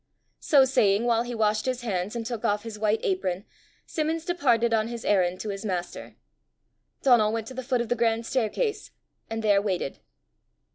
So 0.39 0.65
saying 0.65 1.03
while 1.05 1.21
he 1.21 1.35
washed 1.35 1.67
his 1.67 1.81
hands 1.81 2.15
and 2.15 2.25
took 2.25 2.43
off 2.43 2.63
his 2.63 2.79
white 2.79 3.01
apron, 3.03 3.45
Simmons 3.85 4.25
departed 4.25 4.73
on 4.73 4.87
his 4.87 5.05
errand 5.05 5.39
to 5.41 5.49
his 5.49 5.63
master. 5.63 6.15
Donal 7.03 7.31
went 7.31 7.45
to 7.49 7.53
the 7.53 7.61
foot 7.61 7.81
of 7.81 7.89
the 7.89 7.95
grand 7.95 8.25
staircase, 8.25 8.89
and 9.29 9.43
there 9.43 9.61
waited. 9.61 9.99